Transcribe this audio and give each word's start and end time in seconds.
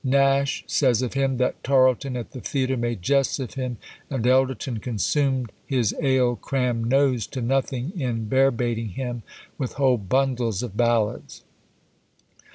Nash 0.03 0.63
says 0.65 1.03
of 1.03 1.13
him, 1.13 1.37
that 1.37 1.61
"Tarlton 1.63 2.15
at 2.17 2.31
the 2.31 2.41
theatre 2.41 2.75
made 2.75 3.03
jests 3.03 3.37
of 3.37 3.53
him, 3.53 3.77
and 4.09 4.25
Elderton 4.25 4.79
consumed 4.79 5.51
his 5.67 5.93
ale 6.01 6.35
crammed 6.35 6.87
nose 6.87 7.27
to 7.27 7.39
nothing, 7.39 7.91
in 7.95 8.25
bear 8.25 8.49
baiting 8.49 8.89
him 8.89 9.21
with 9.59 9.73
whole 9.73 9.99
bundles 9.99 10.63
of 10.63 10.75
ballads." 10.75 11.43